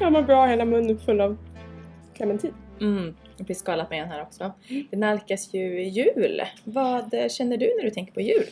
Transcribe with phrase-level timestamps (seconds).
[0.00, 1.36] Jag mår bra, hela munnen full av
[2.14, 2.54] clementin.
[2.80, 4.52] Mm, jag har skalat med en här också.
[4.90, 6.42] Det nalkas ju jul.
[6.64, 8.44] Vad känner du när du tänker på jul?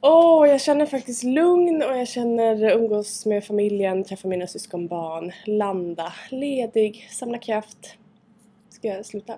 [0.00, 6.12] Åh, jag känner faktiskt lugn och jag känner umgås med familjen, träffa mina syskonbarn, landa,
[6.30, 7.96] ledig, samla kraft.
[8.68, 9.34] Ska jag sluta?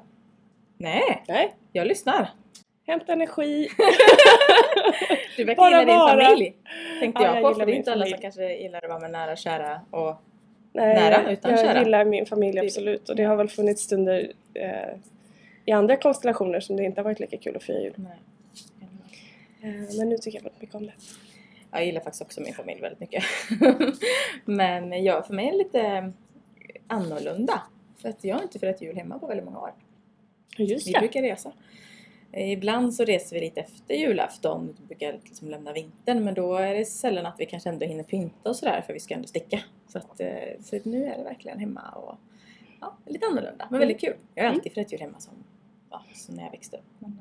[0.77, 1.55] Nej, Nej.
[1.73, 2.31] jag lyssnar.
[2.87, 3.69] Hämta energi.
[5.37, 6.55] Du verkar gilla din familj.
[7.01, 9.01] Tänkte Ja, jag, jag på, för det är inte alla som kanske gillar att vara
[9.01, 10.23] med nära och kära och
[10.85, 11.79] Nära, utan jag kära.
[11.79, 14.99] gillar min familj absolut och det har väl funnits stunder eh,
[15.65, 17.95] i andra konstellationer som det inte har varit lika kul att fira jul.
[19.63, 20.93] Eh, men nu tycker jag väldigt mycket om det.
[21.71, 23.25] Jag gillar faktiskt också min familj väldigt mycket.
[24.45, 26.13] Men ja, för mig är det lite
[26.87, 27.63] annorlunda.
[28.03, 29.73] För att jag har inte firat jul hemma på väldigt många år.
[30.57, 30.99] Just Vi det.
[30.99, 31.53] brukar resa.
[32.33, 36.75] Ibland så reser vi lite efter julafton, vi brukar liksom lämna vintern men då är
[36.75, 39.61] det sällan att vi kanske ändå hinner pynta och sådär för vi ska ändå sticka.
[39.89, 40.29] Så, att, eh,
[40.63, 42.15] så nu är det verkligen hemma och
[42.81, 44.15] ja, lite annorlunda men väldigt kul.
[44.35, 45.33] Jag har alltid firat jul hemma som,
[45.91, 46.83] ja, som när jag växte upp.
[46.99, 47.19] Men,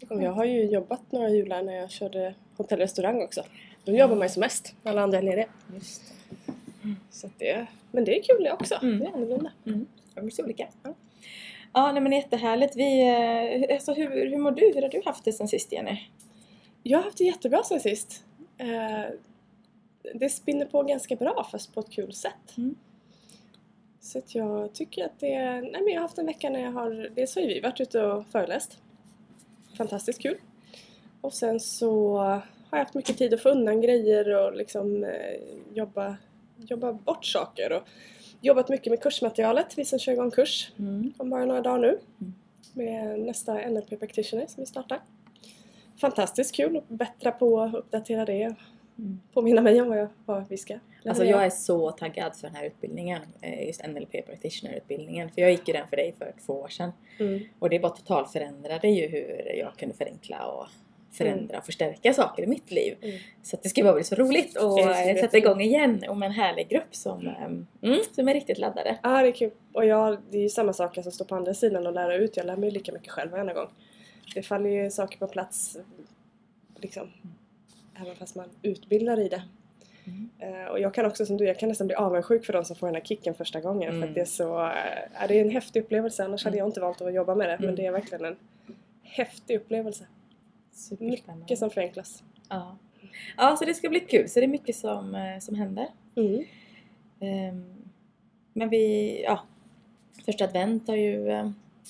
[0.00, 3.42] eh, är jag har ju jobbat några jular när jag körde hotell och restaurang också.
[3.84, 5.46] Då jobbar man ju som mest, alla andra är lediga.
[5.74, 6.94] Just det.
[7.10, 8.98] Så att det, men det är kul det också, Mm.
[8.98, 9.52] det är annorlunda.
[9.66, 9.86] Mm.
[10.14, 10.68] Det blir så olika.
[10.82, 10.94] Ja,
[11.72, 12.76] ja nej, men jättehärligt.
[12.76, 13.08] Vi,
[13.68, 14.72] eh, alltså, hur, hur mår du?
[14.74, 15.98] Hur har du haft det sen sist Jenny?
[16.82, 18.24] Jag har haft det jättebra sen sist.
[20.14, 22.56] Det spinner på ganska bra fast på ett kul sätt.
[22.58, 22.74] Mm.
[24.00, 25.62] Så att jag tycker att det är...
[25.62, 27.10] Nej men jag har haft en vecka när jag har...
[27.14, 28.78] Dels har ju vi varit ute och föreläst.
[29.76, 30.36] Fantastiskt kul.
[31.20, 35.40] Och sen så har jag haft mycket tid att få undan grejer och liksom eh,
[35.74, 36.16] jobba,
[36.56, 37.72] jobba bort saker.
[37.72, 37.82] Och
[38.40, 39.78] jobbat mycket med kursmaterialet.
[39.78, 41.12] Vi som kör igång kurs Mm.
[41.16, 41.98] om bara några dagar nu.
[42.20, 42.34] Mm.
[42.72, 45.00] Med nästa NLP Practitioner som vi startar.
[46.00, 48.54] Fantastiskt kul att bättra på och uppdatera det.
[48.98, 49.20] Mm.
[49.32, 50.74] Påminna mig om vad, jag, vad vi ska
[51.08, 51.42] Alltså leverera.
[51.42, 55.30] jag är så taggad för den här utbildningen, eh, just NLP practitioner-utbildningen.
[55.30, 56.92] För jag gick ju den för dig för två år sedan.
[57.18, 57.40] Mm.
[57.58, 60.66] Och det bara totalt förändrade ju hur jag kunde förenkla och
[61.12, 62.96] förändra och förstärka saker i mitt liv.
[63.02, 63.18] Mm.
[63.42, 66.32] Så det ska bara bli så roligt att eh, sätta igång igen och med en
[66.32, 67.44] härlig grupp som, eh,
[67.82, 68.98] mm, som är riktigt laddade.
[69.02, 69.50] Ja, det är kul.
[69.72, 72.36] Och jag, det är ju samma sak som står på andra sidan och lära ut.
[72.36, 73.68] Jag lär mig lika mycket själv varenda gång.
[74.34, 75.78] Det faller ju saker på plats
[76.76, 77.08] liksom.
[78.00, 79.42] Även fast man utbildar i det.
[80.04, 80.28] Mm.
[80.38, 82.76] Eh, och jag kan också som du, jag kan nästan bli avundsjuk för de som
[82.76, 83.90] får den här kicken första gången.
[83.90, 84.08] För Mm.
[84.08, 84.72] att det är så, eh,
[85.20, 86.24] ja, det är en häftig upplevelse.
[86.24, 86.58] Annars hade Mm.
[86.64, 87.56] jag inte valt att jobba med det.
[87.58, 87.76] Men Mm.
[87.76, 88.36] det är verkligen en
[89.02, 90.06] häftig upplevelse.
[90.98, 92.22] Mycket som förenklas.
[92.48, 92.76] Ja.
[93.36, 94.28] ja, så det ska bli kul.
[94.28, 95.86] Så det är mycket som, eh, som händer.
[96.16, 96.44] Mm.
[97.20, 97.72] Ehm,
[98.52, 99.40] Men vi, ja,
[100.24, 101.26] första advent har ju,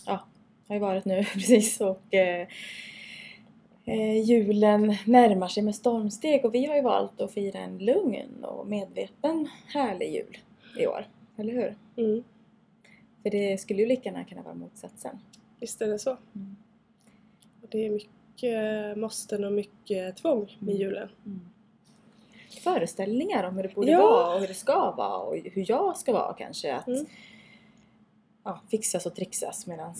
[0.06, 0.24] ja,
[0.68, 2.46] har ju varit nu precis och eh,
[3.86, 8.44] eh, julen närmar sig med stormsteg och vi har ju valt att fira en lugn
[8.44, 10.38] och medveten härlig jul
[10.78, 11.06] i år.
[11.36, 11.76] Eller hur?
[11.96, 12.24] Mm.
[13.22, 15.18] För det skulle ju lika gärna kunna vara motsatsen.
[15.60, 16.10] Visst är det så.
[16.34, 16.56] Mm.
[17.62, 20.80] Och det är mycket måsten och mycket tvång med Mm.
[20.82, 21.08] julen.
[22.62, 23.98] Föreställningar om hur det borde Ja.
[23.98, 26.74] vara och hur det ska vara och hur jag ska vara kanske.
[26.74, 27.06] Att Mm.
[28.44, 29.94] ja, fixas och trixas medan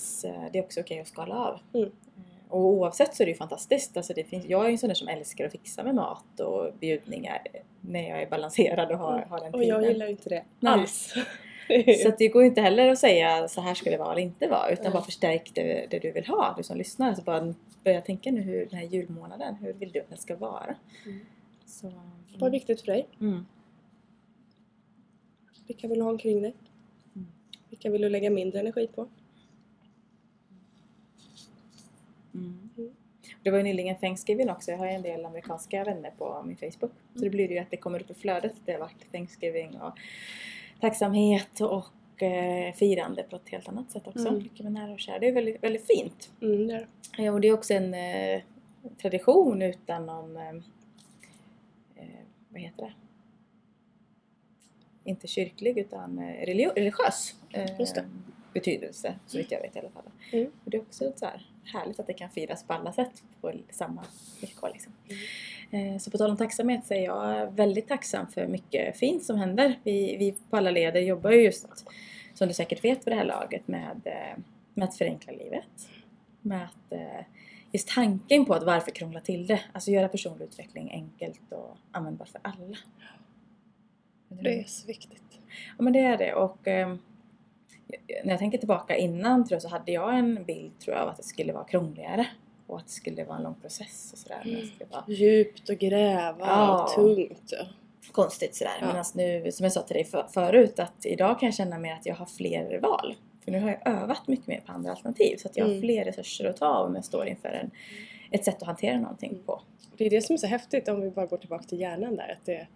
[0.53, 1.59] det är också okej att skala av.
[1.75, 1.91] Mm.
[2.49, 3.97] Och oavsett så är det ju fantastiskt.
[3.97, 6.41] Alltså det finns, jag är ju en sån där som älskar att fixa med mat
[6.41, 7.43] och bjudningar
[7.81, 9.69] när jag är balanserad och har, har den Och tiden.
[9.83, 11.15] jag gillar ju inte det alls.
[12.03, 14.49] Så det går ju inte heller att säga så här ska det vara eller inte
[14.49, 17.15] vara utan bara förstärk det, det du vill ha, du som lyssnar.
[17.15, 17.55] Så bara
[17.85, 20.75] börja tänka nu hur den här julmånaden, hur vill du att den ska vara?
[21.07, 21.21] Mm.
[21.67, 21.93] Så,
[22.39, 23.07] Vad är viktigt för dig?
[23.21, 23.47] mm.
[25.67, 26.55] Vilka vill du ha omkring dig?
[27.17, 27.27] Mm.
[27.71, 29.09] Vilka vill du lägga mindre energi på?
[32.39, 32.71] Mm.
[32.79, 32.91] Mm.
[33.43, 34.71] Det var ju nyligen Thanksgiving också.
[34.71, 36.93] Jag har ju en del amerikanska vänner på min Facebook.
[37.15, 38.53] Så det blir ju att det kommer upp i flödet.
[38.65, 39.99] Det har varit Thanksgiving och
[40.81, 44.29] tacksamhet och eh, firande på ett helt annat sätt också.
[44.29, 44.43] Mm.
[44.43, 45.19] Mycket med nära och kära.
[45.19, 46.31] Det är väldigt, väldigt fint.
[46.43, 46.87] Mm, det är
[47.17, 47.25] det.
[47.25, 48.43] Eh, och det är också en eh,
[49.03, 50.49] tradition utan någon, eh,
[51.97, 52.93] eh, vad heter det?
[55.11, 58.07] Inte kyrklig utan eh, religiös eh,
[58.55, 60.11] betydelse, så vitt jag vet i alla fall.
[60.33, 60.51] Mm.
[60.65, 63.53] Och det är också så här härligt att det kan firas på alla sätt på
[63.71, 64.05] samma
[64.41, 64.71] villkor.
[64.73, 64.93] Liksom.
[65.71, 65.95] Mm.
[65.95, 69.39] Eh, Så på tal om tacksamhet så är jag väldigt tacksam för mycket fint som
[69.39, 69.79] händer.
[69.85, 71.67] Vi, vi på alla leder jobbar ju just,
[72.35, 74.43] som du säkert vet på det här laget, med, eh,
[74.75, 75.89] med att förenkla livet.
[76.41, 77.25] Med att eh,
[77.73, 79.61] just tanken på att varför krångla till det?
[79.73, 82.77] Alltså göra personlig utveckling enkelt och användbart för alla.
[84.29, 85.23] Det är så viktigt.
[85.79, 86.69] Ja men det är det och
[88.25, 91.09] när jag tänker tillbaka innan tror jag så hade jag en bild tror jag av
[91.09, 92.27] att det skulle vara krångligare
[92.67, 94.41] och att det skulle vara en lång process och sådär.
[94.75, 96.83] Skulle vara Djupt och gräva Ja.
[96.85, 97.53] och tungt.
[98.13, 98.73] Konstigt sådär.
[98.81, 98.87] Ja.
[98.87, 101.93] Medan nu, som jag sa till dig för, förut, att idag kan jag känna mer
[101.93, 103.15] att jag har fler val.
[103.45, 105.83] För nu har jag övat mycket mer på andra alternativ så att jag har Mm.
[105.83, 107.71] fler resurser att ta av om jag står inför en,
[108.31, 109.61] ett sätt att hantera någonting på.
[109.97, 112.33] Det är det som är så häftigt om vi bara går tillbaka till hjärnan där.
[112.41, 112.67] Att det,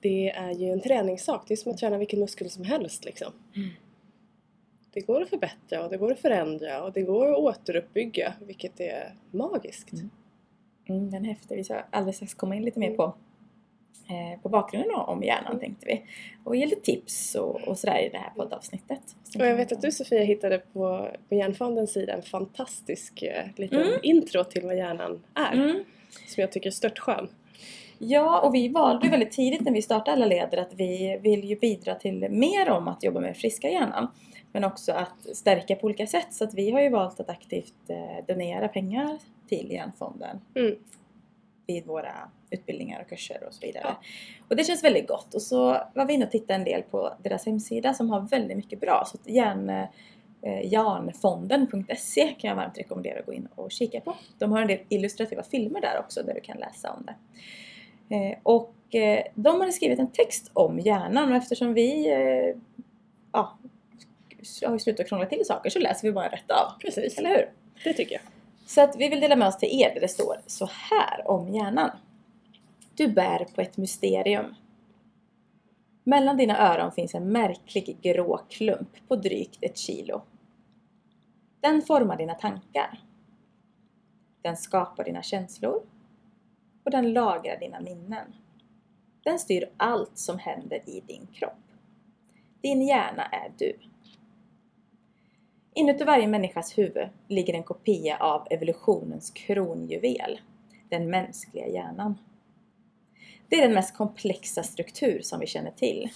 [0.00, 1.44] det är ju en träningssak.
[1.48, 3.32] Det är som att träna vilken muskel som helst liksom.
[3.56, 3.68] Mm.
[4.92, 8.80] Det går att förbättra och det går att förändra och det går att återuppbygga vilket
[8.80, 9.92] är magiskt.
[9.92, 10.10] Mm.
[10.88, 11.56] Mm, den är häftig.
[11.56, 12.96] Vi ska alldeles strax komma in lite mer Mm.
[12.96, 13.04] på,
[14.08, 16.02] eh, på bakgrunden om hjärnan tänkte vi.
[16.44, 19.00] Och ge lite tips och, och sådär i det här poddavsnittet.
[19.38, 23.82] Och jag vet att du Sofia hittade på, på Hjärnfondens sida en fantastisk eh, liten
[23.82, 23.98] Mm.
[24.02, 25.52] intro till vad hjärnan är.
[25.52, 25.84] Mm.
[26.26, 27.28] Som jag tycker är störtskön.
[27.98, 31.56] Ja, och vi valde väldigt tidigt när vi startade Alla Leder att vi vill ju
[31.56, 34.08] bidra till mer om att jobba med friska hjärnan.
[34.52, 36.26] Men också att stärka på olika sätt.
[36.30, 39.18] Så att vi har ju valt att aktivt eh, donera pengar
[39.48, 40.74] till Hjärnfonden Mm.
[41.66, 42.12] vid våra
[42.50, 43.84] utbildningar och kurser och så vidare.
[43.84, 44.00] Ja.
[44.48, 45.34] Och det känns väldigt gott.
[45.34, 48.56] Och så var vi inne och tittade en del på deras hemsida som har väldigt
[48.56, 49.04] mycket bra.
[49.06, 49.86] Så att hjärn,
[50.42, 54.16] eh, Jarnfonden.se kan jag varmt rekommendera att gå in och kika på.
[54.38, 57.14] De har en del illustrativa filmer där också där du kan läsa om det.
[58.16, 62.06] Eh, och eh, de hade skrivit en text om hjärnan och eftersom vi
[63.32, 63.58] ja,
[64.66, 66.78] har slutat krångla till saker så läser vi bara rätt av.
[66.80, 67.18] Precis.
[67.18, 67.50] Eller hur?
[67.84, 68.22] Det tycker jag.
[68.66, 71.48] Så att vi vill dela med oss till er där det står så här om
[71.48, 71.90] hjärnan.
[72.94, 74.54] Du bär på ett mysterium.
[76.04, 80.22] Mellan dina öron finns en märklig grå klump på drygt ett kilo.
[81.60, 83.00] Den formar dina tankar.
[84.42, 85.82] Den skapar dina känslor.
[86.84, 88.34] Och den lagrar dina minnen.
[89.22, 91.52] Den styr allt som händer i din kropp.
[92.60, 93.76] Din hjärna är du.
[95.74, 100.40] Inuti varje människas huvud ligger en kopia av evolutionens kronjuvel,
[100.88, 102.18] den mänskliga hjärnan.
[103.52, 106.10] Det är den mest komplexa struktur som vi känner till.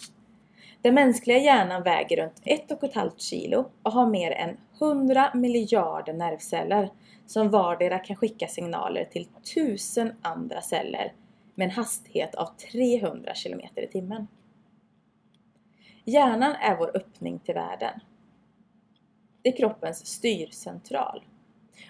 [0.82, 6.90] Den mänskliga hjärnan väger runt 1,5 kilo och har mer än 100 miljarder nervceller
[7.26, 11.12] som vardera kan skicka signaler till tusen andra celler
[11.54, 14.26] med en hastighet av 300 km i timmen.
[16.04, 18.00] Hjärnan är vår öppning till världen.
[19.42, 21.24] Det är kroppens styrcentral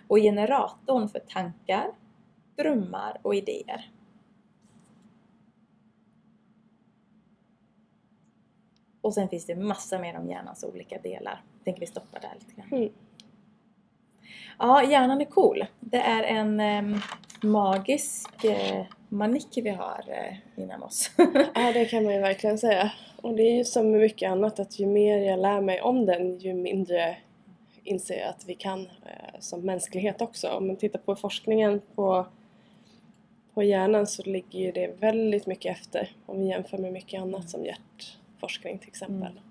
[0.08, 1.86] och generatorn för tankar,
[2.56, 3.90] drömmar och idéer.
[9.06, 11.42] Och sen finns det massa mer om hjärnans olika delar.
[11.56, 12.80] Jag tänker vi stoppar där lite grann.
[12.80, 12.92] Mm.
[14.58, 15.64] Ja, hjärnan är cool.
[15.80, 17.00] Det är en em,
[17.42, 21.10] magisk eh, manick vi har eh, inom oss.
[21.54, 22.92] Ja, det kan man ju verkligen säga.
[23.22, 26.06] Och det är ju som med mycket annat att ju mer jag lär mig om
[26.06, 27.16] den ju mindre
[27.84, 30.48] inser jag att vi kan eh, som mänsklighet också.
[30.48, 32.26] Om man tittar på forskningen på,
[33.54, 37.50] på hjärnan så ligger ju det väldigt mycket efter om vi jämför med mycket annat
[37.50, 37.64] som
[38.36, 39.32] hjärtforskning till exempel.
[39.32, 39.42] Mm.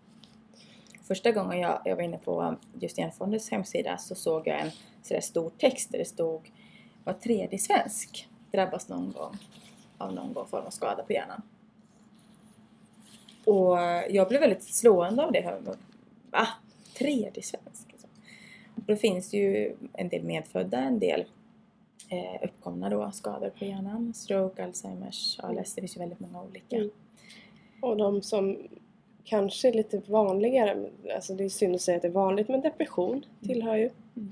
[1.03, 4.71] Första gången jag, jag var inne på just Hjärnfondens hemsida så såg jag en
[5.03, 6.51] sådär stor text där det stod
[7.03, 9.37] var tredje svensk drabbas någon gång
[9.97, 11.41] av någon form av skada på hjärnan.
[13.45, 13.77] Och
[14.09, 15.61] jag blev väldigt slående av det.
[16.31, 16.47] Va?
[16.97, 17.95] Tredje svensk?
[18.75, 21.25] Och då finns det ju en del medfödda, en del
[22.09, 24.13] eh, uppkomna då, skador på hjärnan.
[24.13, 25.73] Stroke, Alzheimers, ALS.
[25.73, 26.75] Det finns ju väldigt många olika.
[26.75, 26.89] Mm.
[27.85, 28.57] Och de som
[29.23, 32.61] kanske är lite vanligare, alltså det är synd att säga att det är vanligt, men
[32.61, 33.89] depression tillhör ju.
[34.15, 34.31] Mm.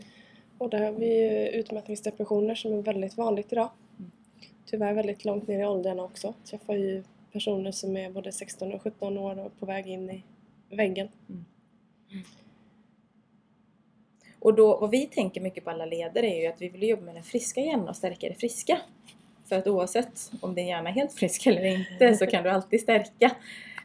[0.58, 3.70] Och där har vi ju utmattningsdepressioner som är väldigt vanligt idag.
[4.00, 4.12] Mm.
[4.66, 6.34] Tyvärr väldigt långt ner i åldrarna också.
[6.46, 10.24] Träffar ju personer som är både 16 och 17 år och på väg in i
[10.70, 11.08] väggen.
[14.40, 17.04] Och då, vad vi tänker mycket på alla ledare är ju att vi vill jobba
[17.04, 18.82] med den friska hjärnan och stärka det friska.
[19.54, 22.82] För att oavsett om din hjärna är helt frisk eller inte så kan du alltid
[22.82, 23.32] stärka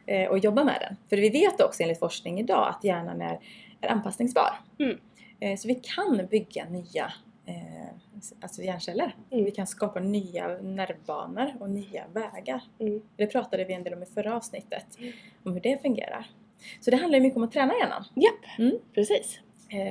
[0.05, 0.95] eh, och jobba med den.
[1.09, 3.39] För vi vet också enligt forskning idag att hjärnan är,
[3.81, 4.59] är anpassningsbar.
[4.79, 4.97] Mm.
[5.39, 7.13] Eh, så vi kan bygga nya
[7.45, 7.87] eh,
[8.41, 9.15] alltså hjärnceller.
[9.31, 9.45] Mm.
[9.45, 12.61] Vi kan skapa nya nervbanor och nya vägar.
[12.79, 13.01] Mm.
[13.15, 14.85] Det pratade vi en del om i förra avsnittet,
[15.43, 16.25] om hur det fungerar.
[16.81, 18.77] Så det handlar mycket om att träna hjärnan Japp, Mm.
[18.93, 19.39] precis.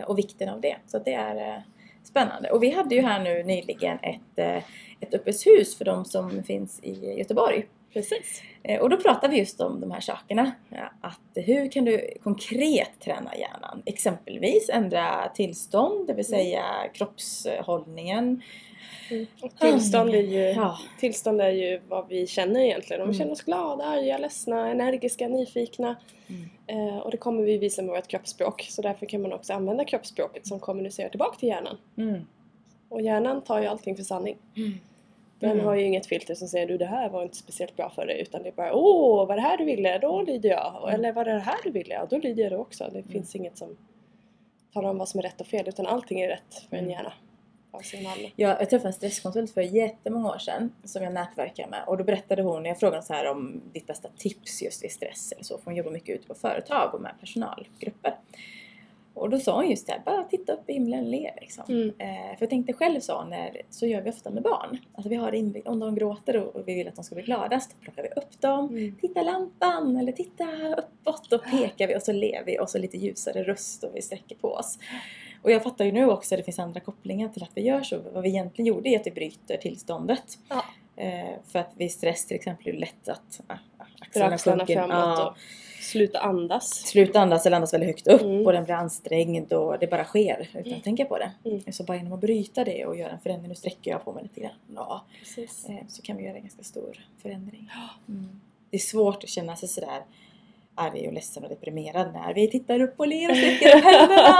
[0.06, 0.76] och vikten av det.
[0.86, 1.62] Så det är
[2.08, 2.50] Spännande.
[2.50, 4.56] Och vi hade ju här nu nyligen ett, eh,
[5.00, 7.66] ett öppet hus för de som finns i Göteborg.
[7.92, 8.42] Precis.
[8.62, 10.52] Eh, Och då pratar vi just om de här sakerna.
[11.00, 13.82] Att hur kan du konkret träna hjärnan?
[13.86, 18.42] Exempelvis ändra tillstånd, det vill säga kroppshållningen.
[19.10, 19.26] Mm.
[19.42, 20.78] Och tillstånd är ju Ja.
[21.00, 23.02] Tillstånd är ju vad vi känner egentligen.
[23.02, 23.18] Om vi Mm.
[23.18, 25.96] känner oss glada, arga, ledsna, energiska, nyfikna.
[26.28, 26.48] Mm.
[26.88, 28.66] Eh, och det kommer vi visa med vårt kroppsspråk.
[28.70, 31.76] Så därför kan man också använda kroppsspråket som kommunicerar tillbaka till hjärnan.
[31.96, 32.26] Mm.
[32.88, 34.36] Och hjärnan tar ju allting för sanning.
[34.56, 34.72] Mm.
[35.40, 38.06] Den har ju inget filter som säger du det här var inte speciellt bra för
[38.06, 38.20] dig.
[38.20, 39.98] Utan det är bara åh, var det här du ville?
[39.98, 40.94] Då lyder jag.
[40.94, 41.94] Eller var det det här du ville?
[41.94, 42.90] Ja, då lyder jag det också.
[42.92, 43.76] Det finns inget som
[44.72, 45.68] talar om vad som är rätt och fel.
[45.68, 47.12] Utan allting är rätt för en hjärna.
[47.78, 48.28] Alltså en alla.
[48.36, 52.04] Jag, jag träffade en stresskonsult för jättemånga år sedan som jag nätverkar med och då
[52.04, 55.58] berättade hon, jag frågade så här om ditt bästa tips just vid stress eller så,
[55.58, 58.14] för hon jobbar mycket ute på företag och med personalgrupper.
[59.14, 61.64] Och då sa hon just det här, bara titta upp i himlen och le liksom.
[61.68, 61.88] Mm.
[61.88, 64.78] Eh, för jag tänkte själv så, när, så gör vi ofta med barn.
[64.94, 67.80] Alltså vi har inbyggt, om de gråter och, vi vill att de ska bli gladast,
[67.80, 68.68] plockar vi upp dem.
[68.68, 68.96] Mm.
[69.00, 72.96] Titta lampan eller titta uppåt och pekar vi och så ler vi och så lite
[72.96, 74.78] ljusare röst och vi sträcker på oss.
[75.42, 77.82] Och jag fattar ju nu också att det finns andra kopplingar till att vi gör
[77.82, 77.98] så.
[78.12, 80.38] Vad vi egentligen gjorde är att vi bryter tillståndet.
[80.48, 80.64] Ja.
[80.96, 83.54] Eh, för att vid stress till exempel är det lätt att ah,
[83.98, 84.74] axlarna axlarna sjunker.
[84.74, 85.28] framåt Ja.
[85.30, 85.36] och
[85.84, 86.68] sluta andas.
[86.70, 88.46] Sluta andas eller andas väldigt högt upp Mm.
[88.46, 90.78] och den blir ansträngd och det bara sker utan Mm.
[90.78, 91.30] att tänka på det.
[91.44, 91.72] Mm.
[91.72, 94.22] Så bara genom att bryta det och göra en förändring, nu sträcker jag på mig
[94.22, 95.68] lite grann, ja, Precis.
[95.68, 97.70] eh, så kan vi göra en ganska stor förändring.
[98.08, 98.40] Mm.
[98.70, 100.02] Det är svårt att känna sig sådär
[100.78, 104.36] arg och ledsen och deprimerad när vi tittar upp och ler och sträcker upp händerna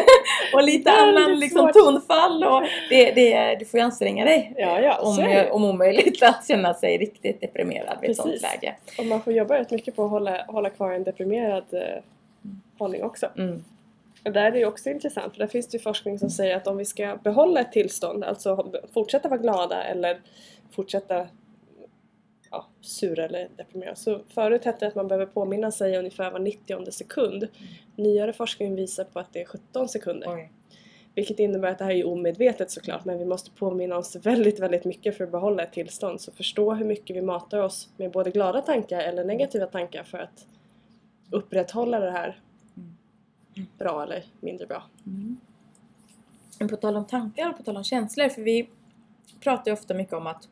[0.54, 4.98] och lite annan liksom, tonfall och det, det, du får ju anstränga dig Ja, ja,
[4.98, 5.50] om, är det.
[5.50, 8.76] om omöjligt att känna sig riktigt deprimerad vid ett sånt läge.
[8.98, 12.02] Och man får jobba rätt mycket på att hålla, hålla kvar en deprimerad eh,
[12.78, 13.28] hållning också.
[13.38, 13.64] Mm.
[14.24, 16.56] Och där är det ju också intressant för där finns det ju forskning som säger
[16.56, 20.20] att om vi ska behålla ett tillstånd, alltså fortsätta vara glada eller
[20.70, 21.26] fortsätta
[22.50, 23.96] ja, sura eller deprimerade.
[23.96, 27.48] Så förut hette det att man behöver påminna sig ungefär var 90 sekund.
[27.96, 30.34] Nyare forskning visar på att det är 17 sekunder.
[30.34, 30.52] Oj.
[31.14, 34.84] Vilket innebär att det här är omedvetet såklart men vi måste påminna oss väldigt, väldigt
[34.84, 36.20] mycket för att behålla ett tillstånd.
[36.20, 40.18] Så förstå hur mycket vi matar oss med både glada tankar eller negativa tankar för
[40.18, 40.46] att
[41.30, 42.40] upprätthålla det här
[43.56, 43.66] Mm.
[43.78, 44.82] bra eller mindre bra.
[45.06, 45.36] Mm.
[46.58, 48.68] Men på tal om tankar och på tal om känslor, för vi
[49.40, 50.48] pratar ju ofta mycket om att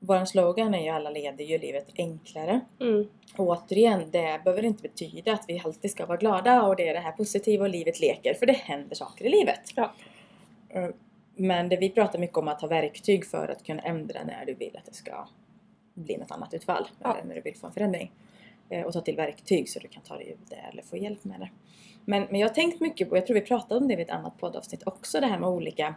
[0.00, 2.60] vår slogan är ju alla leder ju livet enklare.
[2.80, 3.08] Mm.
[3.36, 6.94] Och återigen, det behöver inte betyda att vi alltid ska vara glada och det är
[6.94, 9.60] det här positiva och livet leker, för det händer saker i livet.
[9.74, 9.92] Ja.
[10.68, 10.88] Eh,
[11.36, 14.54] Men det vi pratar mycket om att ha verktyg för att kunna ändra när du
[14.54, 15.28] vill att det ska
[15.94, 16.88] bli något annat utfall.
[17.02, 17.14] Ja.
[17.14, 18.12] Eller när du vill få en förändring.
[18.68, 21.24] Eh, Och ta till verktyg så du kan ta dig ur det eller få hjälp
[21.24, 21.50] med det.
[22.04, 24.12] Men, men jag har tänkt mycket på, jag tror vi pratade om det vid ett
[24.14, 25.94] annat poddavsnitt också, det här med olika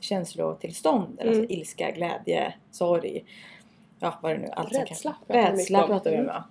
[0.00, 1.20] känslotillstånd.
[1.20, 1.40] Eller Mm.
[1.40, 3.24] Alltså ilska, glädje, sorg.
[4.00, 5.36] Ja, vad det nu allt Rädsla kan...
[5.36, 6.44] Rädsla pratar vi om, ja.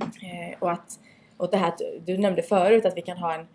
[0.00, 0.98] Eh, och att
[1.36, 3.46] och det här att du nämnde förut att vi kan ha en,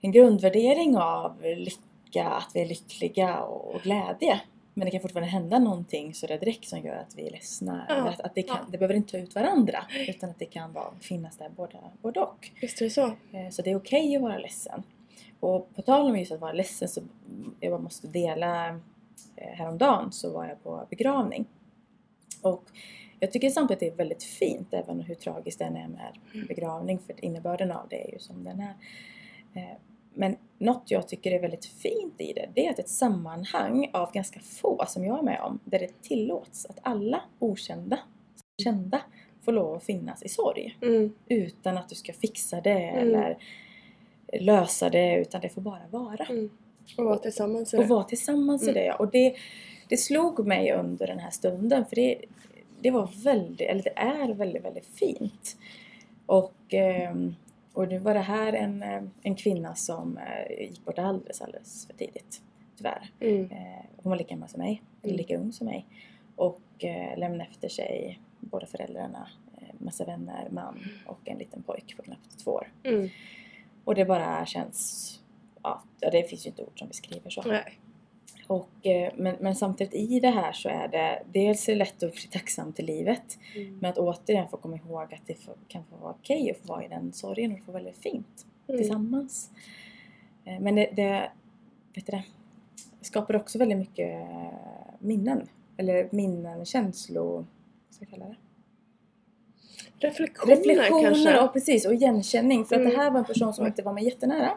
[0.00, 4.40] en grundvärdering av lycka, att vi är lyckliga och, och glädje.
[4.74, 7.86] Men det kan fortfarande hända någonting så det direkt som gör att vi är ledsna.
[7.88, 8.66] Ja, att, att det, kan, ja.
[8.70, 12.20] det behöver inte ta ut varandra utan att det kan vara, finnas där både, både
[12.20, 12.50] och.
[12.60, 13.06] Visst är det så?
[13.06, 14.82] Eh, Så det är okej att vara ledsen.
[15.40, 17.00] Och på tal om just att vara ledsen så
[17.60, 18.68] jag bara måste dela
[19.36, 21.46] eh, häromdagen så var jag på begravning.
[22.42, 22.64] Och
[23.20, 26.18] jag tycker samtidigt det är väldigt fint även hur tragiskt den är med
[26.48, 28.74] begravning för innebörden av det är ju som den är.
[29.54, 29.76] Eh,
[30.14, 34.12] Men något jag tycker är väldigt fint i det, det är att ett sammanhang av
[34.12, 37.98] ganska få som jag är med om, där det tillåts att alla okända,
[38.62, 39.00] kända,
[39.42, 41.12] får lov att finnas i sorg Mm.
[41.28, 42.98] utan att du ska fixa det Mm.
[43.08, 43.38] eller
[44.40, 46.24] lösa det utan det får bara vara.
[46.24, 46.50] Mm.
[46.98, 47.86] Och vara tillsammans i Och det.
[47.88, 48.74] vara tillsammans i Mm.
[48.74, 48.92] det.
[48.92, 49.34] Och det,
[49.88, 52.20] det slog mig under den här stunden för det,
[52.80, 55.56] det var väldigt, eller det är väldigt, väldigt fint.
[56.26, 57.34] Och, ehm,
[57.72, 61.86] och nu var det här en, eh, en kvinna som eh, gick bort alldeles, alldeles
[61.86, 62.42] för tidigt.
[62.76, 63.10] Tyvärr.
[63.20, 63.44] Mm.
[63.50, 65.16] Eh, Hon var lika gammal som mig, eller Mm.
[65.18, 65.86] lika ung som mig.
[66.36, 66.60] Och
[67.16, 69.28] lämnade efter sig båda föräldrarna,
[69.78, 72.72] massa vänner, man och en liten pojk på knappt två år.
[72.84, 73.08] Mm.
[73.84, 75.06] Och det bara känns...
[75.62, 77.42] Ja, det finns ju inte ord som beskriver så.
[77.42, 77.78] Nej.
[78.46, 82.02] Och, eh, men, men samtidigt i det här så är det dels är det lätt
[82.02, 83.38] att bli tacksam till livet.
[83.56, 83.78] Mm.
[83.78, 86.66] Men att återigen få komma ihåg att det får, kan få vara okej att få
[86.66, 88.80] vara i den sorgen och få väldigt fint Mm.
[88.82, 89.50] tillsammans.
[90.44, 91.30] Eh, Men det, det,
[91.94, 92.24] vet du det
[93.00, 94.28] skapar också väldigt mycket
[94.98, 95.48] minnen.
[95.76, 97.34] Eller minnen, känslor...
[97.86, 98.36] Vad ska jag kalla det?
[100.00, 101.30] Reflektioner, Reflektioner, kanske?
[101.30, 101.86] ja precis.
[101.86, 102.64] Och igenkänning.
[102.64, 102.92] För att Mm.
[102.92, 104.50] det här var en person som inte var mig jättenära.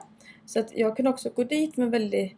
[0.46, 2.38] Så att jag kunde också gå dit med väldigt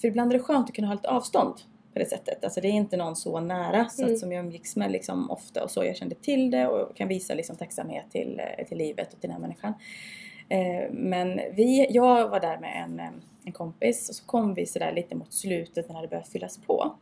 [0.00, 1.54] för ibland är det skönt att kunna ha lite avstånd
[1.92, 2.44] på det sättet.
[2.44, 4.14] Alltså det är inte någon så nära så Mm.
[4.14, 5.84] att, som jag umgicks med liksom ofta och så.
[5.84, 9.28] Jag kände till det och kan visa liksom tacksamhet till, eh, till livet och till
[9.28, 9.72] den här människan.
[10.48, 13.06] Eh, Men vi, jag var där med en, eh,
[13.44, 16.58] en kompis och så kom vi sådär lite mot slutet när det hade börjat fyllas
[16.58, 16.94] på.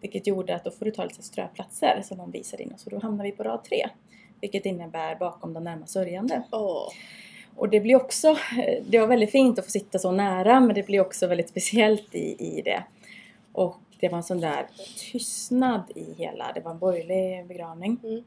[0.00, 2.98] Vilket gjorde att då får du ta lite ströplatser som de visade in och då
[2.98, 3.86] hamnade vi på rad tre.
[4.40, 6.42] Vilket innebär bakom de närmast sörjande.
[6.52, 6.88] Åh.
[7.56, 8.36] Och det blir också,
[8.86, 12.14] det var väldigt fint att få sitta så nära men det blir också väldigt speciellt
[12.14, 12.84] i, i det.
[13.52, 14.66] Och det var en sån där
[15.12, 17.98] tystnad i hela, det var en borgerlig begravning.
[18.02, 18.24] Mm.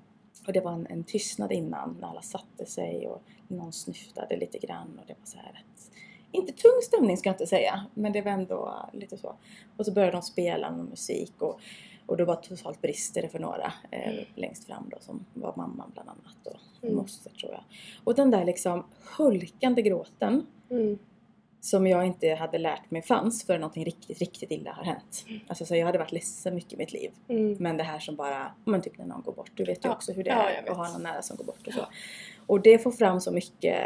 [0.48, 4.58] Och det var en, en tystnad innan när alla satte sig och någon snyftade lite
[4.58, 5.92] grann och det var så här ett,
[6.32, 9.36] inte tung stämning ska jag inte säga, men det var ändå lite så.
[9.78, 11.60] Och så började de spela någon musik och,
[12.06, 14.26] och då var totalt brister det för några eh, Mm.
[14.36, 16.96] längst fram då som var mamman bland annat och Mm.
[16.96, 17.64] moster tror jag.
[18.04, 18.84] Och den där liksom
[19.18, 21.00] hulkande gråten Mm.
[21.62, 25.26] som jag inte hade lärt mig fanns för någonting riktigt, riktigt illa har hänt.
[25.48, 27.12] Alltså så jag hade varit ledsen mycket i mitt liv.
[27.28, 27.56] Mm.
[27.60, 29.52] Men det här som bara, men typ när någon går bort.
[29.56, 29.96] Du vet ju Ja.
[29.96, 31.86] också hur det Ja, är att ha någon nära som går bort och så.
[32.48, 33.80] Och det får fram så mycket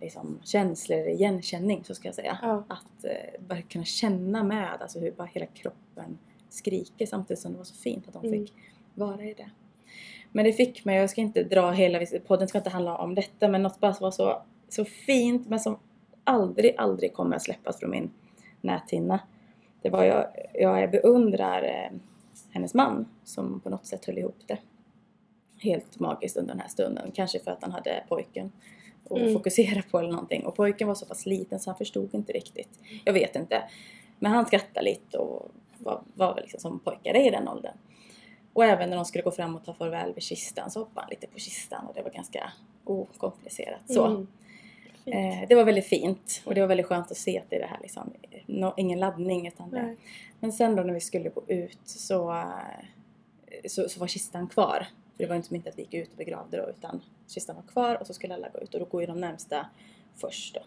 [0.00, 2.38] liksom, känslor, igenkänning så ska jag säga.
[2.42, 2.64] Ja.
[2.68, 6.18] Att eh, bara kunna känna med, alltså hur bara hela kroppen
[6.54, 8.32] skriker samtidigt som det var så fint att de Mm.
[8.46, 8.54] fick
[8.94, 9.50] vara i det.
[10.32, 13.48] Men det fick mig, jag ska inte dra hela, podden ska inte handla om detta,
[13.48, 15.78] men något bara som var så, så fint men som
[16.24, 18.10] aldrig, aldrig kommer att släppas från min
[18.60, 19.20] näthinna.
[19.82, 21.98] Det var jag, jag beundrar eh,
[22.50, 24.58] hennes man som på något sätt höll ihop det.
[25.58, 27.10] Helt magiskt under den här stunden.
[27.14, 28.52] Kanske för att han hade pojken
[29.04, 29.32] att Mm.
[29.34, 30.44] fokusera på eller någonting.
[30.46, 32.78] Och pojken var så pass liten så han förstod inte riktigt.
[33.04, 33.62] Jag vet inte.
[34.18, 35.50] Men han skrattade lite och
[35.84, 37.76] var, var liksom som pojkar är i den åldern.
[38.52, 41.10] Och även när de skulle gå fram och ta farväl vid kistan så hoppade han
[41.10, 42.52] lite på kistan och det var ganska
[42.84, 43.80] okomplicerat.
[43.86, 44.06] Så.
[44.06, 44.26] Mm.
[45.06, 47.60] Eh, det var väldigt fint och det var väldigt skönt att se att det är
[47.60, 48.12] det här liksom,
[48.46, 49.82] nå- ingen laddning utan det.
[49.82, 49.96] Nej.
[50.40, 54.86] Men sen då när vi skulle gå ut så, eh, så, så var kistan kvar.
[55.16, 57.62] För det var inte inte att vi gick ut och begravde då utan kistan var
[57.62, 59.66] kvar och så skulle alla gå ut och då går ju de närmsta
[60.16, 60.60] först då.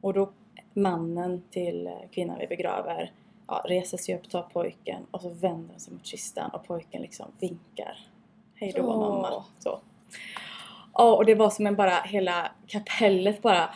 [0.00, 0.32] Och då
[0.72, 3.12] mannen till eh, kvinnan vi begraver
[3.48, 7.02] ja, reser sig upp, tar pojken och så vänder han sig mot kistan och pojken
[7.02, 7.98] liksom vinkar.
[8.54, 8.98] Hej då Åh.
[8.98, 9.44] mamma.
[9.58, 9.78] Så.
[10.92, 13.70] Ja, och det var som en bara, hela kapellet bara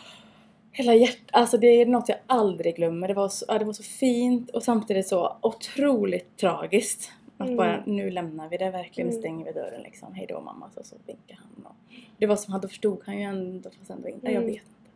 [0.73, 3.09] Hela hjärtat, alltså det är något jag aldrig glömmer.
[3.09, 7.13] Det var så, ja, det var så fint och samtidigt så otroligt tragiskt.
[7.39, 7.57] Att Mm.
[7.57, 9.21] bara, nu lämnar vi det verkligen, Mm.
[9.21, 10.15] stänger vi dörren liksom.
[10.15, 11.67] Hej då mamma, så, så vinkar han.
[11.67, 11.75] Och
[12.19, 14.27] det var som, han då förstod han ju ändå, fast ändå inte.
[14.27, 14.47] Jag Mm.
[14.47, 14.91] vet inte.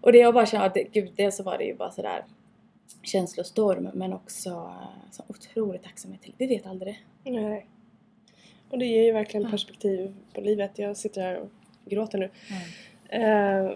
[0.00, 2.24] Och det jag bara kände att, det- gud, dels så var det ju bara sådär
[3.06, 6.34] känslostorm men också eh, så otrolig tacksamhet till.
[6.38, 7.04] Vi vet aldrig.
[7.24, 7.66] Nej.
[8.70, 10.78] Och det ger ju verkligen perspektiv på livet.
[10.78, 11.48] Jag sitter här och
[11.84, 12.30] gråter nu.
[13.08, 13.72] Eh,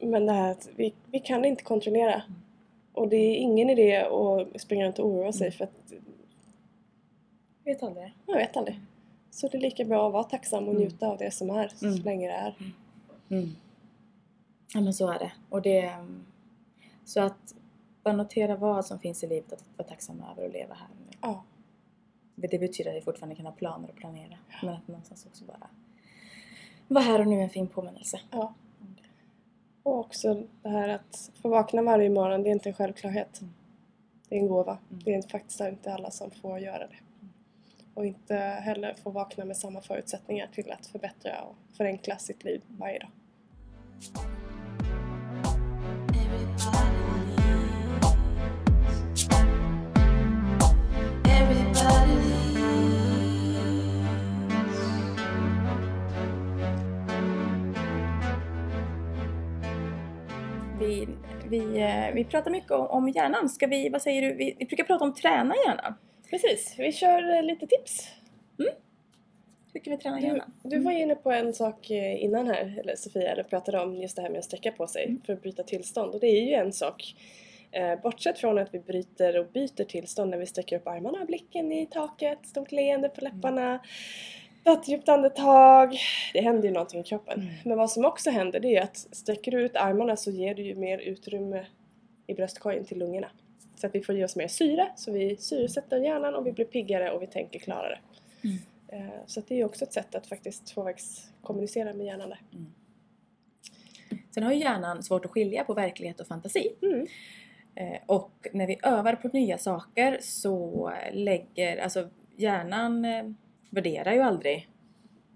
[0.00, 2.22] men det här att vi, vi kan inte kontrollera.
[2.92, 5.52] Och det är ingen idé att springa runt och oroa sig Mm.
[5.56, 5.92] för att
[7.64, 8.12] Vi vet aldrig.
[8.26, 8.80] man vet aldrig.
[9.30, 10.82] Så det är lika bra att vara tacksam och Mm.
[10.82, 12.02] njuta av det som är så Mm.
[12.02, 12.54] länge det är.
[13.30, 13.48] Mm.
[14.74, 15.32] Ja men så är det.
[15.50, 16.24] Och det mm,
[17.04, 17.54] så att
[18.04, 21.16] bara notera vad som finns i livet att vara tacksam över och leva här nu.
[21.20, 21.44] Ja.
[22.34, 24.38] Det betyder att vi fortfarande kan ha planer och planera.
[24.62, 25.68] Men att någonstans också bara
[26.88, 28.20] vara här och nu är en fin påminnelse.
[28.30, 28.54] ja.
[29.82, 33.40] Och också det här att få vakna varje morgon, det är inte en självklarhet.
[33.40, 33.54] Mm.
[34.28, 34.78] Det är en gåva.
[34.90, 35.02] Mm.
[35.04, 36.96] Det är faktiskt inte alla som får göra det.
[37.94, 42.62] Och inte heller få vakna med samma förutsättningar till att förbättra och förenkla sitt liv
[42.68, 43.10] varje dag.
[61.06, 63.48] Vi, vi, eh, vi pratar mycket om, om hjärnan.
[63.48, 64.34] Ska vi, vad säger du?
[64.34, 65.94] Vi, vi brukar prata om träna hjärnan.
[66.30, 68.08] Precis, vi kör eh, lite tips.
[69.72, 70.52] Hur kan vi träna Du, hjärnan?
[70.62, 73.96] du var ju inne på en sak eh, innan här, eller Sofia, eller pratade om
[73.96, 75.20] just det här med att sträcka på sig Mm.
[75.26, 76.14] för att bryta tillstånd.
[76.14, 77.14] Och det är ju en sak.
[78.02, 81.86] Bortsett från att vi bryter och byter tillstånd när vi sträcker upp armarna, blicken i
[81.86, 83.84] taket, stort leende på läpparna, ta
[84.72, 85.98] ett djupt andetag.
[86.32, 87.40] Det händer ju någonting i kroppen.
[87.40, 87.54] Mm.
[87.64, 90.62] Men vad som också händer det är att sträcker du ut armarna så ger du
[90.62, 91.66] ju mer utrymme
[92.26, 93.30] i bröstkorgen till lungorna.
[93.76, 96.64] Så att vi får ge oss mer syre, så vi syresätter hjärnan och vi blir
[96.64, 97.98] piggare och vi tänker klarare.
[98.44, 98.56] Mm.
[98.88, 102.40] Eh, Så det är ju också ett sätt att faktiskt tvåvägskommunicera med hjärnan där.
[104.34, 106.72] Sen har ju hjärnan svårt att skilja på verklighet och fantasi.
[106.82, 107.06] Mm.
[107.74, 113.24] Eh, Och när vi övar på nya saker så lägger, alltså hjärnan eh,
[113.70, 114.68] värderar ju aldrig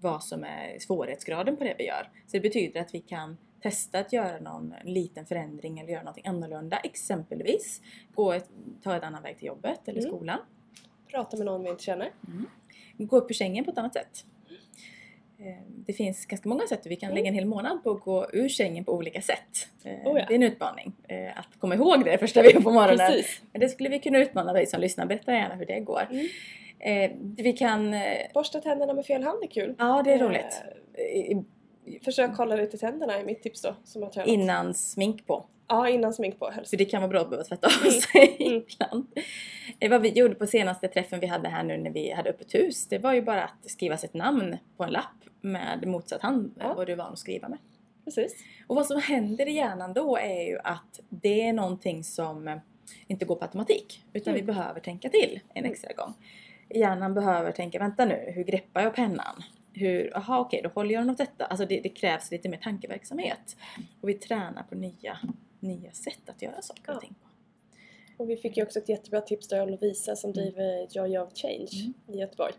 [0.01, 2.09] vad som är svårighetsgraden på det vi gör.
[2.27, 6.27] Så det betyder att vi kan testa att göra någon liten förändring eller göra någonting
[6.27, 6.77] annorlunda.
[6.77, 7.81] Exempelvis
[8.13, 8.49] gå ett,
[8.83, 10.11] ta ett annan väg till jobbet eller Mm.
[10.11, 10.39] skolan.
[11.07, 12.11] Prata med någon vi inte känner.
[12.97, 14.25] Gå upp ur sängen på ett annat sätt.
[15.39, 17.15] Eh, Det finns ganska många sätt och vi kan Mm.
[17.15, 19.67] lägga en hel månad på att gå ur sängen på olika sätt.
[19.83, 20.25] Eh, Oh ja.
[20.27, 22.97] Det är en utmaning eh, att komma ihåg det första vi gör på morgonen.
[23.11, 23.41] Precis.
[23.51, 25.05] Men det skulle vi kunna utmana dig som lyssnar.
[25.05, 26.07] Berätta gärna hur det går.
[26.79, 27.11] Mm.
[27.11, 27.93] Eh, Vi kan...
[27.93, 28.01] eh,
[28.33, 29.75] Borsta tänderna med fel hand är kul.
[29.77, 30.63] Ja, det är roligt.
[30.93, 31.37] Eh,
[32.03, 33.75] Försök hålla lite tänderna är mitt tips då.
[33.83, 34.27] Som tränat.
[34.27, 35.45] Innan smink på.
[35.67, 36.69] Ja, innan smink på helst.
[36.69, 37.91] Så det kan vara bra att behöva tvätta av Mm.
[38.01, 38.57] sig Mm.
[38.67, 39.07] ibland.
[39.79, 42.55] Eh, Vad vi gjorde på senaste träffen vi hade här nu när vi hade öppet
[42.55, 46.55] hus, det var ju bara att skriva sitt namn på en lapp med motsatt hand,
[46.59, 46.73] Ja.
[46.73, 47.57] vad du är van att skriva med.
[48.05, 48.35] Precis.
[48.67, 52.57] Och vad som händer i hjärnan då är ju att det är någonting som eh,
[53.07, 54.45] inte går på automatik, utan Mm.
[54.45, 56.13] vi behöver tänka till en extra gång.
[56.75, 59.43] Hjärnan behöver tänka, vänta nu, hur greppar jag pennan?
[59.73, 61.45] Hur, aha okej, då håller jag den åt detta.
[61.45, 63.57] Alltså det, det krävs lite mer tankeverksamhet.
[64.01, 65.17] Och vi tränar på nya,
[65.59, 66.93] nya sätt att göra saker Ja.
[66.95, 67.25] och ting på.
[68.23, 70.43] Och vi fick ju också ett jättebra tips där av Lovisa som Mm.
[70.43, 71.93] driver Joy of Change Mm.
[72.07, 72.53] i Göteborg.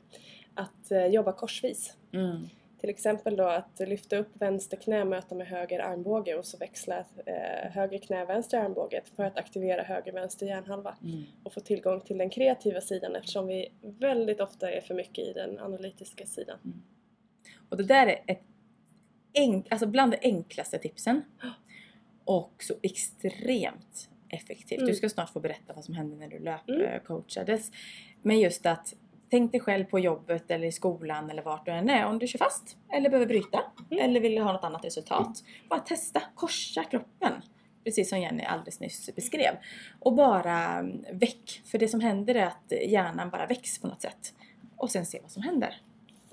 [0.54, 1.96] Att eh, jobba korsvis.
[2.12, 2.48] Mm.
[2.80, 6.98] Till exempel då att lyfta upp vänster knä, möta med höger armbåge och så växla
[7.26, 11.22] eh, höger knä, vänster armbåge för att aktivera höger, vänster hjärnhalva Mm.
[11.44, 15.32] och få tillgång till den kreativa sidan eftersom vi väldigt ofta är för mycket i
[15.32, 16.58] den analytiska sidan.
[17.68, 18.42] Och det där är ett
[19.32, 21.22] enk, alltså bland de enklaste tipsen.
[22.24, 24.78] Och så extremt effektivt.
[24.78, 24.88] Mm.
[24.88, 26.56] Du ska snart få berätta vad som hände när du Mm.
[26.66, 27.70] löpcoachades.
[28.22, 28.94] Men just att
[29.30, 32.06] tänk dig själv på jobbet eller i skolan eller vart du än är.
[32.06, 34.04] Om du kör fast eller behöver bryta Mm.
[34.04, 35.44] eller vill ha något annat resultat.
[35.68, 37.32] Bara testa, korsa kroppen.
[37.84, 39.54] Precis som Jenny alldeles nyss beskrev.
[39.98, 41.62] Och bara mm, väck.
[41.64, 44.34] För det som händer är att hjärnan bara väcks på något sätt.
[44.76, 45.80] Och sen se vad som händer.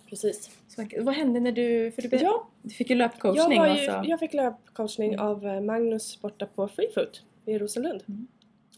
[0.10, 0.52] Precis.
[0.68, 3.86] Så, vad hände när du, för du, Ja, du fick ju jag, löpcoachning och ju,
[3.86, 4.02] så.
[4.06, 5.26] jag fick löpcoachning Mm.
[5.26, 8.04] av eh, Magnus borta på Freefoot i Rosenlund.
[8.08, 8.28] Mm.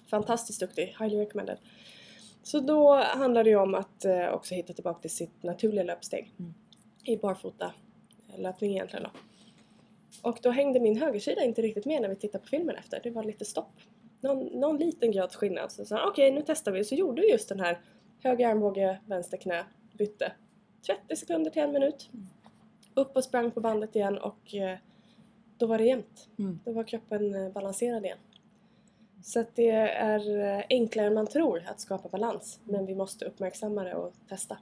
[0.09, 1.57] Fantastiskt duktig, highly recommended.
[2.49, 6.33] Så då handlar det ju om att eh, också hitta tillbaka till sitt naturliga löpsteg.
[6.39, 6.53] Mm.
[7.03, 7.73] I barfota
[8.37, 9.09] löpning egentligen då.
[10.29, 12.99] Och då hängde min högersida inte riktigt med när vi tittade på filmen efter.
[13.03, 13.71] Det var lite stopp.
[14.21, 15.71] Någon, någon liten grads skillnad.
[15.71, 16.83] Så sa okej nu testar vi.
[16.83, 17.79] Så gjorde vi just den här
[18.23, 19.65] höger armbåge, vänster knä,
[19.97, 20.31] bytte.
[20.85, 22.09] 30 sekunder till en minut.
[22.93, 24.77] Upp och sprang på bandet igen och eh,
[25.57, 26.29] då var det jämnt.
[26.39, 26.59] Mm.
[26.65, 28.17] Då var kroppen eh, balanserad igen.
[29.21, 32.59] Så att det är eh, enklare än man tror att skapa balans.
[32.63, 34.57] Men vi måste uppmärksamma det och testa.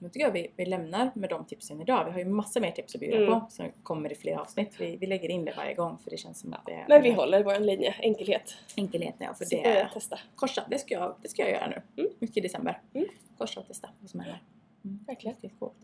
[0.00, 2.04] Nu tycker jag vi, vi lämnar med de tipsen idag.
[2.04, 3.40] Vi har ju massa mer tips att bjuda Mm.
[3.40, 4.80] på som kommer i fler avsnitt.
[4.80, 7.02] Vi, vi lägger in det varje gång för det känns som att det är Men
[7.02, 8.54] vi håller vår linje, enkelhet.
[8.76, 9.26] enkelheten.
[9.26, 10.18] Ja, för Så det är testa.
[10.34, 10.64] korsa.
[10.70, 11.82] Det ska, jag, det ska jag göra nu.
[12.02, 12.10] Mm.
[12.18, 12.80] Mycket i december.
[12.94, 13.08] Mm.
[13.38, 14.42] Korsa och testa vad som händer.
[14.84, 14.98] Mm.
[15.06, 15.34] Verkligen.
[15.36, 15.74] Riktigt coolt.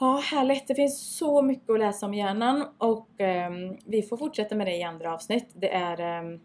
[0.00, 0.66] Ja, härligt.
[0.66, 4.76] Det finns så mycket att läsa om hjärnan och ehm, vi får fortsätta med det
[4.76, 5.46] i andra avsnitt.
[5.54, 6.40] Det är ehm,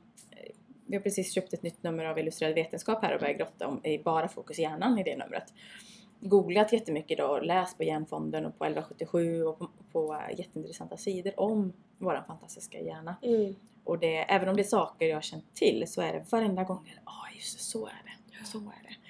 [0.90, 3.86] vi har precis köpt ett nytt nummer av Illustrerad Vetenskap här och börjat grotta om
[3.86, 5.54] i bara fokus hjärnan i det numret.
[6.20, 11.40] Googlat jättemycket då och läst på Hjärnfonden och på 1177 och på, på jätteintressanta sidor
[11.40, 13.16] om våran fantastiska hjärna.
[13.22, 13.56] Mm.
[13.84, 16.64] Och det, även om det är saker jag har känt till så är det varenda
[16.64, 19.09] gång, ja ah, just det, så är det, så är det.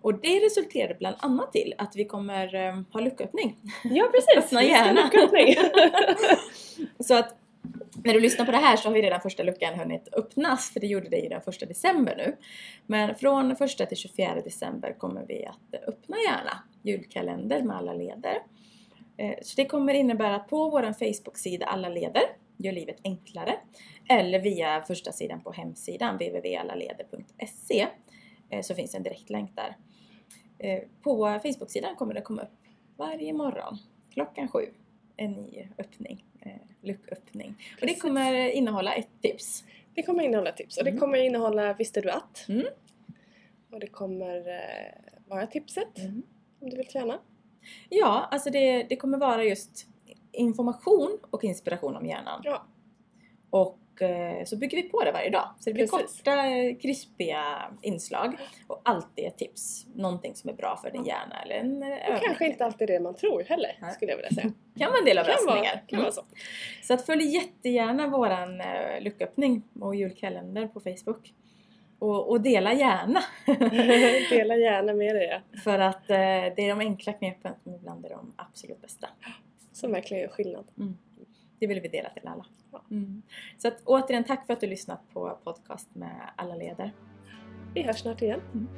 [0.00, 3.56] Och det resulterade bland annat till att vi kommer eh, ha lucköppning.
[3.84, 4.52] Ja precis!
[4.52, 4.62] Öppna
[5.22, 5.54] öppning.
[7.00, 7.36] Så att
[8.04, 10.80] när du lyssnar på det här så har vi redan första luckan hunnit öppnas för
[10.80, 12.36] det gjorde det ju den första december nu.
[12.86, 18.42] Men från första till 24 december kommer vi att öppna gärna julkalender med alla leder.
[19.16, 22.22] Eh, Så det kommer innebära att på vår Facebook-sida Alla leder
[22.56, 23.54] gör livet enklare
[24.08, 27.86] eller via första sidan på hemsidan www.allaleder.se
[28.62, 29.76] så finns en direktlänk där.
[30.58, 32.48] Eh, På Facebook-sidan kommer det komma upp
[32.96, 33.78] varje morgon
[34.10, 34.66] klockan sju
[35.16, 37.54] en ny öppning, eh, lucköppning.
[37.80, 39.64] Och det kommer innehålla ett tips.
[39.94, 41.00] Det kommer innehålla tips och det Mm.
[41.00, 42.48] kommer innehålla Visste du att?
[42.48, 42.66] Mm.
[43.70, 45.98] Och det kommer eh, vara tipset
[46.60, 47.18] om du vill träna.
[47.88, 49.86] Ja, alltså det, det kommer vara just
[50.32, 52.40] information och inspiration om hjärnan.
[52.44, 52.66] Ja.
[53.50, 55.48] Och eh, så bygger vi på det varje dag.
[55.58, 56.16] Så det blir Precis.
[56.18, 57.44] korta, eh, krispiga
[57.82, 59.86] inslag och alltid ett tips.
[59.94, 62.20] Någonting som är bra för din hjärna eller en eh, Och övning.
[62.24, 63.92] kanske inte alltid det man tror heller Nej.
[63.92, 64.52] skulle jag vilja säga.
[64.78, 65.84] kan vara en del Kan vara, överraskningar.
[65.86, 66.22] kan vara så.
[66.82, 71.32] Så att följ jättegärna våran uh, lucköppning och julkalender på Facebook.
[71.98, 73.20] Och, och dela gärna!
[74.30, 75.58] Dela gärna med dig ja.
[75.64, 79.08] För att eh, det är de enkla knepen som ibland är de absolut bästa.
[79.72, 80.64] Som verkligen gör skillnad
[81.58, 82.46] det vill vi dela till alla.
[82.90, 83.22] Mm.
[83.58, 86.90] Så att, återigen tack för att du lyssnat på podcast med alla ledare.
[87.74, 88.40] Vi hörs snart igen.
[88.54, 88.68] Mm,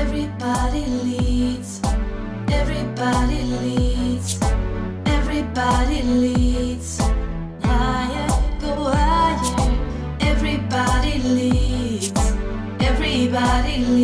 [0.00, 1.82] Everybody leads.
[2.52, 4.40] Everybody leads.
[5.06, 7.00] Everybody leads.
[7.62, 8.28] Higher,
[8.60, 9.70] go higher.
[10.20, 12.12] Everybody leads.
[12.80, 14.03] Everybody leads.